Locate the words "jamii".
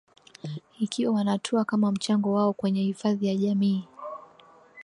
3.35-3.87